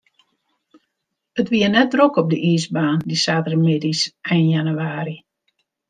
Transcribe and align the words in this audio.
It 1.39 1.47
wie 1.51 1.69
net 1.69 1.91
drok 1.93 2.15
op 2.21 2.27
de 2.31 2.39
iisbaan, 2.51 2.99
dy 3.09 3.15
saterdeitemiddeis 3.23 4.01
ein 4.33 4.45
jannewaarje. 4.53 5.17